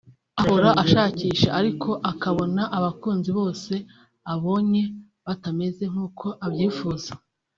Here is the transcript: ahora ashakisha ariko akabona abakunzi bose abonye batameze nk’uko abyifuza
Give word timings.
ahora 0.41 0.69
ashakisha 0.83 1.47
ariko 1.59 1.89
akabona 2.11 2.61
abakunzi 2.77 3.29
bose 3.39 3.73
abonye 4.33 4.81
batameze 5.25 5.83
nk’uko 5.91 6.27
abyifuza 6.47 7.11